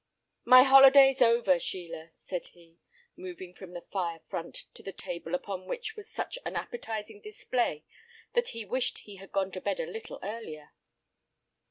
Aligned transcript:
"My 0.45 0.63
holiday's 0.63 1.21
over, 1.21 1.59
Sheila!" 1.59 2.07
said 2.09 2.47
he, 2.47 2.79
moving 3.15 3.53
from 3.53 3.73
the 3.73 3.85
fire 3.91 4.19
front 4.29 4.55
to 4.73 4.81
the 4.81 4.91
table 4.91 5.35
upon 5.35 5.67
which 5.67 5.95
was 5.95 6.09
such 6.09 6.39
an 6.43 6.55
appetising 6.55 7.21
display 7.21 7.83
that 8.33 8.47
he 8.47 8.65
wished 8.65 8.97
he 8.97 9.17
had 9.17 9.31
gone 9.31 9.51
to 9.51 9.61
bed 9.61 9.79
a 9.79 9.85
little 9.85 10.17
earlier. 10.23 10.71